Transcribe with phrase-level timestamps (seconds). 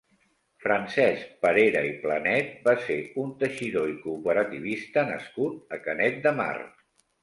[0.61, 6.55] Francesc Parera i Planet va ser un teixidor i cooperativista nascut a Canet de Mar.